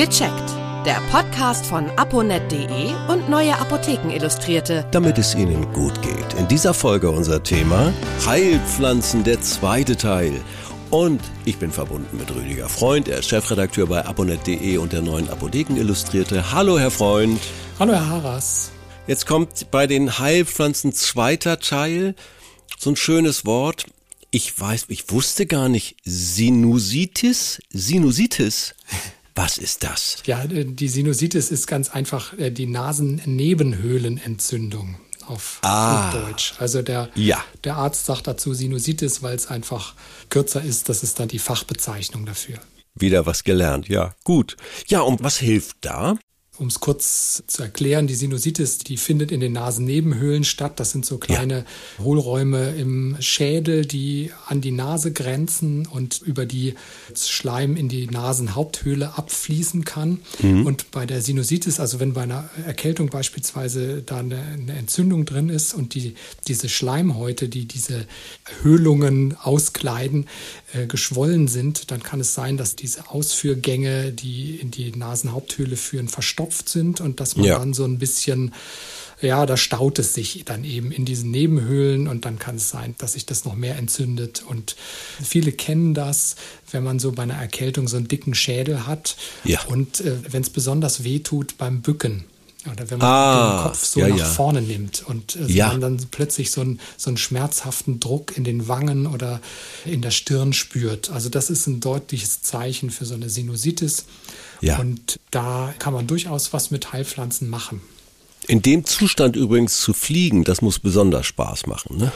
[0.00, 0.50] Gecheckt.
[0.86, 4.86] Der Podcast von aponet.de und Neue Apotheken Illustrierte.
[4.92, 6.32] Damit es Ihnen gut geht.
[6.38, 7.92] In dieser Folge unser Thema
[8.24, 10.32] Heilpflanzen, der zweite Teil.
[10.88, 13.08] Und ich bin verbunden mit Rüdiger Freund.
[13.08, 16.50] Er ist Chefredakteur bei aponet.de und der Neuen Apotheken Illustrierte.
[16.50, 17.38] Hallo, Herr Freund.
[17.78, 18.70] Hallo, Herr Haras.
[19.06, 22.14] Jetzt kommt bei den Heilpflanzen zweiter Teil
[22.78, 23.84] so ein schönes Wort.
[24.30, 27.60] Ich weiß, ich wusste gar nicht, Sinusitis?
[27.68, 28.74] Sinusitis?
[29.42, 30.18] Was ist das?
[30.26, 36.12] Ja, äh, die Sinusitis ist ganz einfach äh, die Nasennebenhöhlenentzündung auf Ah.
[36.12, 36.52] Deutsch.
[36.58, 37.42] Also der, Ja.
[37.64, 39.94] der Arzt sagt dazu Sinusitis, weil es einfach
[40.28, 40.90] kürzer ist.
[40.90, 42.58] Das ist dann die Fachbezeichnung dafür.
[42.94, 44.14] Wieder was gelernt, ja.
[44.24, 44.58] Gut.
[44.88, 46.18] Ja, und was hilft da?
[46.60, 50.78] Um es kurz zu erklären, die Sinusitis, die findet in den Nasennebenhöhlen statt.
[50.78, 51.64] Das sind so kleine
[51.98, 56.74] Hohlräume im Schädel, die an die Nase grenzen und über die
[57.16, 60.20] Schleim in die Nasenhaupthöhle abfließen kann.
[60.66, 65.48] Und bei der Sinusitis, also wenn bei einer Erkältung beispielsweise da eine, eine Entzündung drin
[65.48, 66.14] ist und die,
[66.46, 68.06] diese Schleimhäute, die diese
[68.62, 70.26] Höhlungen auskleiden,
[70.74, 76.08] äh, geschwollen sind, dann kann es sein, dass diese Ausführgänge, die in die Nasenhaupthöhle führen,
[76.08, 77.58] verstopft sind und dass man Ja.
[77.58, 78.52] dann so ein bisschen,
[79.20, 82.94] ja, da staut es sich dann eben in diesen Nebenhöhlen und dann kann es sein,
[82.98, 84.42] dass sich das noch mehr entzündet.
[84.46, 84.76] Und
[85.22, 86.36] viele kennen das,
[86.70, 89.62] wenn man so bei einer Erkältung so einen dicken Schädel hat Ja.
[89.66, 92.24] und äh, wenn es besonders weh tut beim Bücken.
[92.70, 94.24] Oder wenn man Ah, den Kopf so ja, nach ja.
[94.26, 95.68] vorne nimmt und äh, Ja.
[95.68, 99.40] man dann plötzlich so einen, so einen schmerzhaften Druck in den Wangen oder
[99.86, 101.10] in der Stirn spürt.
[101.10, 104.04] Also das ist ein deutliches Zeichen für so eine Sinusitis.
[104.60, 104.78] Ja.
[104.78, 107.80] Und da kann man durchaus was mit Heilpflanzen machen.
[108.50, 112.12] In dem Zustand übrigens zu fliegen, das muss besonders Spaß machen, ne?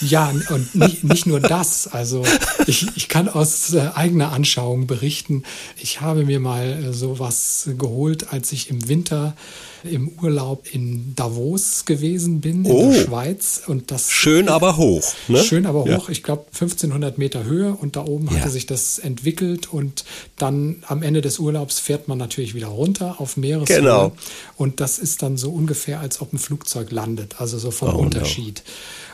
[0.00, 1.86] Ja, und nicht, nicht nur das.
[1.86, 2.22] Also
[2.66, 5.44] ich, ich kann aus äh, eigener Anschauung berichten.
[5.80, 9.36] Ich habe mir mal äh, sowas geholt, als ich im Winter
[9.84, 12.90] im Urlaub in Davos gewesen bin, in Oh.
[12.90, 13.62] der Schweiz.
[13.68, 15.38] Und das Schön, aber hoch, ne?
[15.44, 15.98] Schön, aber Ja.
[15.98, 16.08] hoch.
[16.08, 18.32] Ich glaube 1500 Meter Höhe und da oben Ja.
[18.40, 20.04] hatte sich das entwickelt und
[20.36, 23.76] dann am Ende des Urlaubs fährt man natürlich wieder runter auf Meereshöhe.
[23.78, 24.12] Genau.
[24.56, 27.92] Und das ist dann so ungefähr, als ob ein Flugzeug landet, also so vom Oh,
[27.92, 27.98] no.
[27.98, 28.62] Unterschied.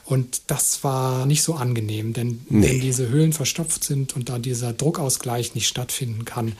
[0.04, 2.68] Und das war nicht so angenehm, denn Nee.
[2.70, 6.52] wenn diese Höhlen verstopft sind und da dieser Druckausgleich nicht stattfinden kann,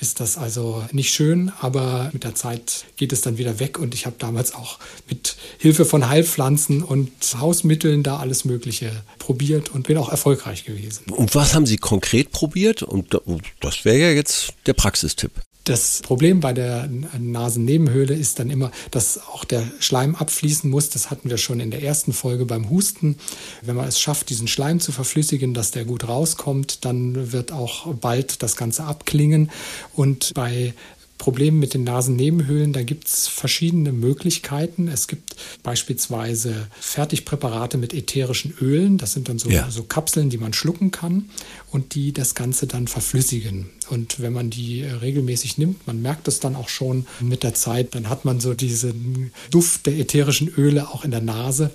[0.00, 3.92] ist das also nicht schön, aber mit der Zeit geht es dann wieder weg und
[3.94, 4.78] ich habe damals auch
[5.10, 11.04] mit Hilfe von Heilpflanzen und Hausmitteln da alles Mögliche probiert und bin auch erfolgreich gewesen.
[11.10, 12.82] Und was haben Sie konkret probiert?
[12.82, 13.20] Und da-
[13.60, 15.32] das wäre ja jetzt der Praxistipp.
[15.70, 20.90] Das Problem bei der Nasennebenhöhle ist dann immer, dass auch der Schleim abfließen muss.
[20.90, 23.18] Das hatten wir schon in der ersten Folge beim Husten.
[23.62, 27.94] Wenn man es schafft, diesen Schleim zu verflüssigen, dass der gut rauskommt, dann wird auch
[27.94, 29.52] bald das Ganze abklingen.
[29.94, 30.74] Und bei
[31.20, 34.88] Problemen mit den Nasennebenhöhlen, da gibt es verschiedene Möglichkeiten.
[34.88, 38.96] Es gibt beispielsweise Fertigpräparate mit ätherischen Ölen.
[38.96, 39.70] Das sind dann so, Ja.
[39.70, 41.28] so Kapseln, die man schlucken kann
[41.70, 43.68] und die das Ganze dann verflüssigen.
[43.90, 47.94] Und wenn man die regelmäßig nimmt, man merkt es dann auch schon mit der Zeit,
[47.94, 51.70] dann hat man so diesen Duft der ätherischen Öle auch in der Nase.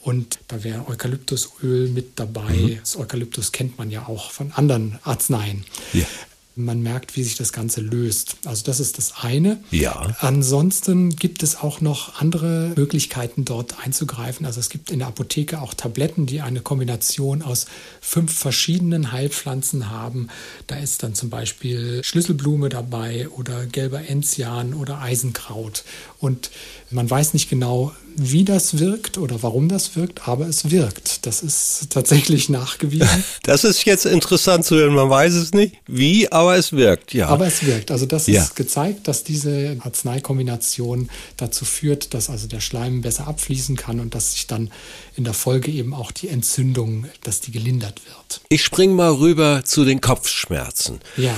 [0.00, 2.78] Und da wäre Eukalyptusöl mit dabei.
[2.80, 5.66] Das Eukalyptus kennt man ja auch von anderen Arzneien.
[5.92, 6.06] Ja.
[6.58, 8.38] Man merkt, wie sich das Ganze löst.
[8.46, 9.62] Also das ist das eine.
[9.70, 10.16] Ja.
[10.20, 14.46] Ansonsten gibt es auch noch andere Möglichkeiten, dort einzugreifen.
[14.46, 17.66] Also es gibt in der Apotheke auch Tabletten, die eine Kombination aus
[18.00, 20.28] fünf verschiedenen Heilpflanzen haben.
[20.66, 25.84] Da ist dann zum Beispiel Schlüsselblume dabei oder gelber Enzian oder Eisenkraut.
[26.20, 26.50] Und
[26.90, 31.26] man weiß nicht genau, wie das wirkt oder warum das wirkt, aber es wirkt.
[31.26, 33.24] Das ist tatsächlich nachgewiesen.
[33.42, 34.94] Das ist jetzt interessant zu hören.
[34.94, 37.28] Man weiß es nicht, wie, aber es wirkt, ja.
[37.28, 37.90] Aber es wirkt.
[37.90, 38.42] Also das Ja.
[38.42, 44.14] ist gezeigt, dass diese Arzneikombination dazu führt, dass also der Schleim besser abfließen kann und
[44.14, 44.70] dass sich dann
[45.16, 48.40] in der Folge eben auch die Entzündung, dass die gelindert wird.
[48.48, 51.00] ich spring mal rüber zu den Kopfschmerzen.
[51.16, 51.34] Ja.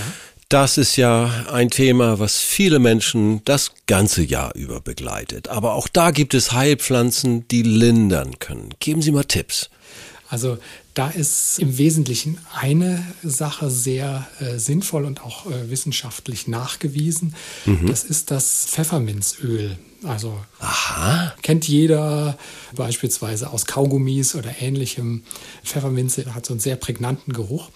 [0.48, 5.48] Das ist ja ein Thema, was viele Menschen das ganze Jahr über begleitet.
[5.48, 8.70] Aber auch da gibt es Heilpflanzen, die lindern können.
[8.80, 9.68] Geben Sie mal Tipps.
[10.30, 10.56] Also
[10.94, 17.34] da ist im Wesentlichen eine Sache sehr äh, sinnvoll und auch äh, wissenschaftlich nachgewiesen.
[17.86, 19.78] Das ist das Pfefferminzöl.
[20.04, 21.34] Also Aha.
[21.42, 22.38] kennt jeder
[22.76, 25.24] beispielsweise aus Kaugummis oder ähnlichem.
[25.64, 27.70] Pfefferminze hat so einen sehr prägnanten Geruch.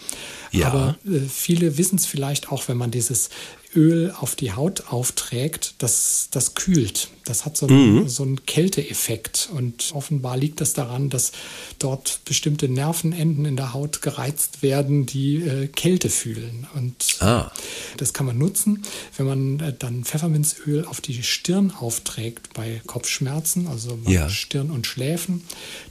[0.53, 0.69] Ja.
[0.69, 3.31] Aber äh, viele wissen es vielleicht auch, wenn man dieses
[3.75, 7.09] Öl auf die Haut aufträgt, das, das kühlt.
[7.25, 8.09] Das hat so einen, mhm.
[8.09, 9.49] so einen Kälteeffekt.
[9.55, 11.33] Und offenbar liegt das daran, dass
[11.79, 16.67] dort bestimmte Nervenenden in der Haut gereizt werden, die äh, Kälte fühlen.
[16.75, 17.51] Und ah.
[17.97, 18.83] das kann man nutzen,
[19.17, 24.29] wenn man äh, dann Pfefferminzöl auf die Stirn aufträgt bei Kopfschmerzen, also bei ja.
[24.29, 25.45] Stirn und Schläfen.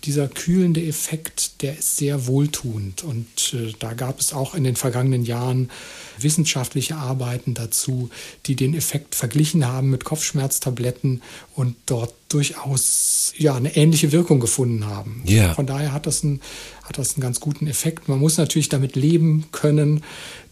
[0.04, 3.04] Dieser kühlende Effekt, der ist sehr wohltuend.
[3.04, 5.72] Und äh, da gab es auch in den vergangenen Jahren
[6.23, 8.09] wissenschaftliche Arbeiten dazu,
[8.45, 11.21] die den Effekt verglichen haben mit Kopfschmerztabletten
[11.56, 15.23] und dort durchaus ja, eine ähnliche Wirkung gefunden haben.
[15.25, 15.53] Ja.
[15.53, 16.41] Von daher hat das, ein,
[16.83, 18.07] hat das einen ganz guten Effekt.
[18.07, 20.03] Man muss natürlich damit leben können,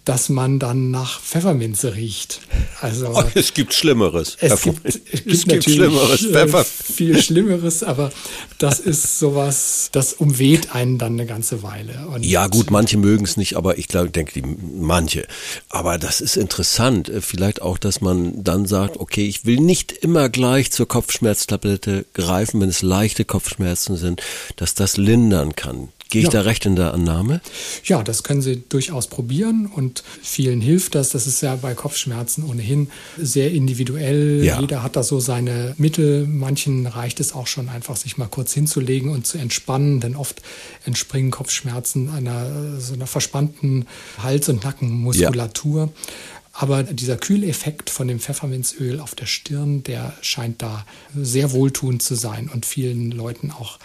[0.09, 2.41] dass man dann nach Pfefferminze riecht.
[2.81, 4.37] Also oh, es gibt Schlimmeres.
[4.39, 6.25] Es gibt, es gibt, es gibt Schlimmeres.
[6.25, 6.65] Äh, Pfeffer.
[6.65, 8.11] Viel Schlimmeres, aber
[8.57, 12.07] das ist sowas, das umweht einen dann eine ganze Weile.
[12.07, 15.27] Und ja gut, manche mögen es nicht, aber ich glaube, denke die manche.
[15.69, 17.07] Aber das ist interessant.
[17.07, 22.07] Äh, vielleicht auch, dass man dann sagt, okay, ich will nicht immer gleich zur Kopfschmerztablette
[22.15, 24.23] greifen, wenn es leichte Kopfschmerzen sind,
[24.55, 25.89] dass das lindern kann.
[26.09, 26.31] Gehe ich ja.
[26.31, 27.39] da recht in der Annahme?
[27.83, 31.09] Ja, das können Sie durchaus probieren und vielen hilft das.
[31.09, 34.43] Das ist ja bei Kopfschmerzen ohnehin sehr individuell.
[34.43, 34.59] Ja.
[34.59, 36.25] Jeder hat da so seine Mittel.
[36.25, 40.41] Manchen reicht es auch schon einfach, sich mal kurz hinzulegen und zu entspannen, denn oft
[40.83, 43.85] entspringen Kopfschmerzen einer so einer verspannten
[44.17, 45.81] Hals- und Nackenmuskulatur.
[45.81, 46.13] Ja.
[46.53, 50.85] Aber dieser Kühleffekt von dem Pfefferminzöl auf der Stirn, der scheint da
[51.15, 53.79] sehr wohltuend zu sein und vielen Leuten auch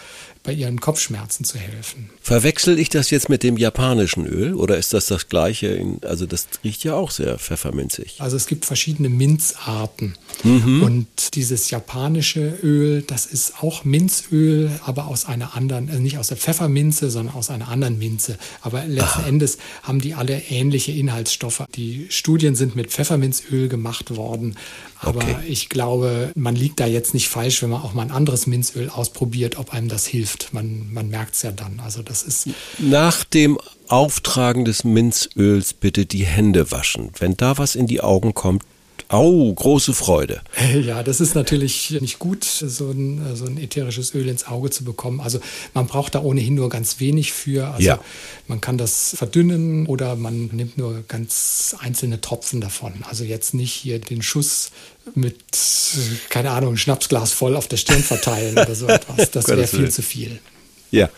[0.44, 2.10] bei ihren Kopfschmerzen zu helfen.
[2.20, 5.68] Verwechsel ich das jetzt mit dem japanischen Öl oder ist das das gleiche?
[5.68, 8.16] In, also das riecht ja auch sehr pfefferminzig.
[8.18, 10.82] Also es gibt verschiedene Minzarten mhm.
[10.82, 16.28] und dieses japanische Öl, das ist auch Minzöl, aber aus einer anderen, also nicht aus
[16.28, 18.36] der Pfefferminze, sondern aus einer anderen Minze.
[18.60, 19.28] Aber letzten Aha.
[19.28, 21.64] Endes haben die alle ähnliche Inhaltsstoffe.
[21.74, 24.56] Die Studien sind mit Pfefferminzöl gemacht worden,
[25.00, 25.36] aber okay.
[25.46, 28.90] ich glaube, man liegt da jetzt nicht falsch, wenn man auch mal ein anderes Minzöl
[28.90, 30.33] ausprobiert, ob einem das hilft.
[30.52, 31.80] Man, man merkt es ja dann.
[31.80, 32.48] Also das ist.
[32.78, 33.58] Nach dem
[33.88, 37.10] Auftragen des Minzöls bitte die Hände waschen.
[37.18, 38.62] Wenn da was in die Augen kommt,
[39.14, 40.42] Au, große Freude.
[40.82, 44.82] Ja, das ist natürlich nicht gut, so ein, so ein ätherisches Öl ins Auge zu
[44.82, 45.20] bekommen.
[45.20, 45.38] Also
[45.72, 47.68] man braucht da ohnehin nur ganz wenig für.
[47.68, 48.00] Also ja.
[48.48, 52.92] man kann das verdünnen oder man nimmt nur ganz einzelne Tropfen davon.
[53.08, 54.72] Also jetzt nicht hier den Schuss
[55.14, 55.36] mit,
[56.28, 59.30] keine Ahnung, ein Schnapsglas voll auf der Stirn verteilen oder so etwas.
[59.30, 60.40] Das wäre viel zu viel.
[60.90, 61.08] Ja.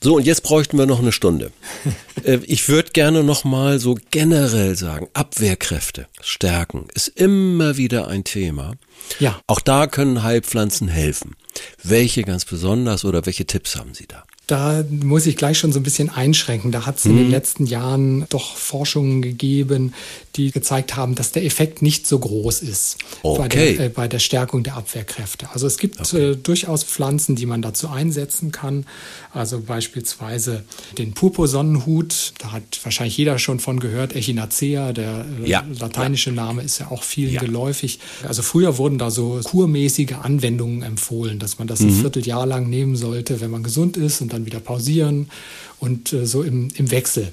[0.00, 1.52] So, und jetzt bräuchten wir noch eine Stunde.
[2.24, 8.22] Äh, ich würde gerne noch mal so generell sagen, Abwehrkräfte stärken ist immer wieder ein
[8.22, 8.74] Thema.
[9.18, 9.40] Ja.
[9.48, 11.34] Auch da können Heilpflanzen helfen.
[11.82, 14.22] Welche ganz besonders oder welche Tipps haben Sie da?
[14.48, 16.72] Da muss ich gleich schon so ein bisschen einschränken.
[16.72, 17.30] Da hat es in den mhm.
[17.30, 19.94] letzten Jahren doch Forschungen gegeben,
[20.34, 23.38] die gezeigt haben, dass der Effekt nicht so groß ist okay.
[23.38, 25.48] bei, der, äh, bei der Stärkung der Abwehrkräfte.
[25.52, 26.32] Also es gibt okay.
[26.32, 28.84] äh, durchaus Pflanzen, die man dazu einsetzen kann.
[29.32, 30.64] Also beispielsweise
[30.98, 32.34] den Purpursonnenhut.
[32.38, 34.16] Da hat wahrscheinlich jeder schon von gehört.
[34.16, 35.64] Echinacea, der äh, ja.
[35.78, 36.32] lateinische.
[36.32, 37.40] Name, ist ja auch vielen ja.
[37.40, 37.98] geläufig.
[38.26, 41.88] Also früher wurden da so kurmäßige Anwendungen empfohlen, dass man das mhm.
[41.88, 45.30] ein Vierteljahr lang nehmen sollte, wenn man gesund ist und dann wieder pausieren
[45.78, 47.32] und äh, so im, im Wechsel.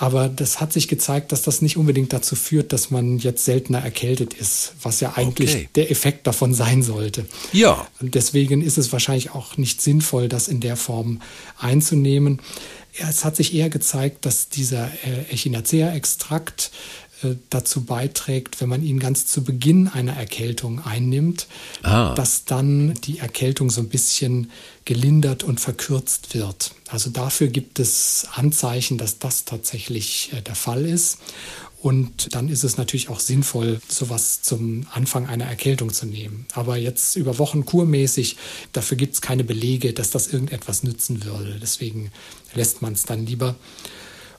[0.00, 3.80] Aber das hat sich gezeigt, dass das nicht unbedingt dazu führt, dass man jetzt seltener
[3.80, 5.68] erkältet ist, was ja eigentlich okay.
[5.74, 7.26] der Effekt davon sein sollte.
[7.52, 7.86] Ja.
[8.00, 11.20] Und deswegen ist es wahrscheinlich auch nicht sinnvoll, das in der Form
[11.58, 12.40] einzunehmen.
[12.96, 16.70] Es hat sich eher gezeigt, dass dieser äh, Echinacea-Extrakt
[17.50, 21.46] dazu beiträgt, wenn man ihn ganz zu Beginn einer Erkältung einnimmt,
[21.82, 22.14] ah.
[22.14, 24.50] dass dann die Erkältung so ein bisschen
[24.84, 26.72] gelindert und verkürzt wird.
[26.88, 31.18] Also dafür gibt es Anzeichen, dass das tatsächlich äh, der Fall ist.
[31.80, 36.46] Und dann ist es natürlich auch sinnvoll, sowas zum Anfang einer Erkältung zu nehmen.
[36.52, 38.36] Aber jetzt über Wochen kurmäßig,
[38.72, 41.58] dafür gibt es keine Belege, dass das irgendetwas nützen würde.
[41.60, 42.10] Deswegen
[42.54, 43.54] lässt man es dann lieber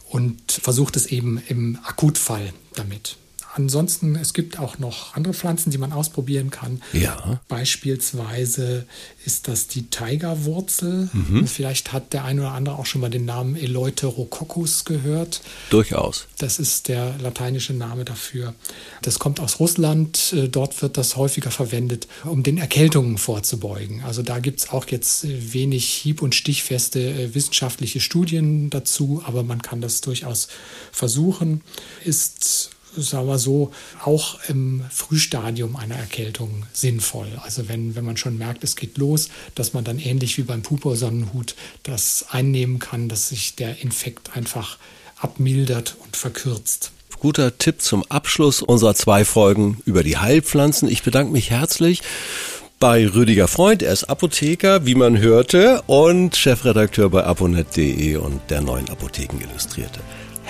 [0.10, 3.18] und versucht es eben im Akutfall damit.
[3.56, 6.82] Ansonsten, es gibt auch noch andere Pflanzen, die man ausprobieren kann.
[6.94, 7.40] Ja.
[7.48, 8.86] Beispielsweise
[9.26, 11.10] ist das die Tigerwurzel.
[11.14, 11.48] Mhm.
[11.48, 15.42] Vielleicht hat der eine oder andere auch schon mal den Namen Eleuterococcus gehört.
[15.72, 16.28] Durchaus.
[16.38, 18.54] Das ist der lateinische Name dafür.
[19.02, 20.34] Das kommt aus Russland.
[20.34, 24.04] Äh, dort wird das häufiger verwendet, um den Erkältungen vorzubeugen.
[24.04, 29.44] Also da gibt es auch jetzt wenig hieb- und stichfeste äh, wissenschaftliche Studien dazu, aber
[29.44, 30.50] man kann das durchaus
[30.92, 31.62] versuchen.
[32.04, 33.72] Ist sagen wir so,
[34.04, 37.28] auch im Frühstadium einer Erkältung sinnvoll.
[37.44, 40.62] Also wenn, wenn man schon merkt, es geht los, dass man dann ähnlich wie beim
[40.62, 44.78] Pupo-Sonnenhut das einnehmen kann, dass sich der Infekt einfach
[45.20, 46.92] abmildert und verkürzt.
[47.20, 50.90] guter Tipp zum Abschluss unserer zwei Folgen über die Heilpflanzen.
[50.90, 52.02] Ich bedanke mich herzlich
[52.80, 53.84] bei Rüdiger Freund.
[53.84, 60.00] Er ist Apotheker, wie man hörte, und Chefredakteur bei aponet.de und der neuen Apotheken Illustrierte.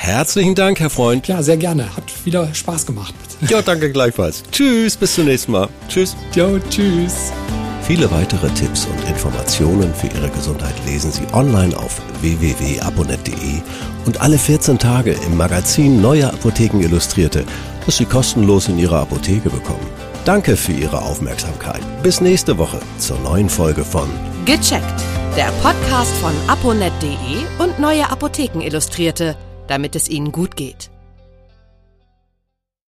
[0.01, 1.27] Herzlichen Dank, Herr Freund.
[1.27, 1.93] Ja, sehr gerne.
[1.95, 3.13] Hat wieder Spaß gemacht.
[3.49, 4.43] Ja, danke gleichfalls.
[4.49, 5.67] Tschüss, bis zum nächsten Mal.
[5.89, 6.15] Tschüss.
[6.33, 7.33] Jo, tschüss.
[7.83, 13.61] Viele weitere Tipps und Informationen für Ihre Gesundheit lesen Sie online auf www.aponet.de
[14.05, 17.43] und alle 14 Tage im Magazin Neue Apotheken Illustrierte,
[17.85, 19.85] das Sie kostenlos in Ihrer Apotheke bekommen.
[20.23, 21.81] Danke für Ihre Aufmerksamkeit.
[22.03, 24.07] Bis nächste Woche zur neuen Folge von
[24.45, 25.03] Gecheckt,
[25.35, 27.17] der Podcast von aponet.de
[27.59, 29.35] und Neue Apotheken Illustrierte,
[29.69, 30.89] damit es Ihnen gut geht.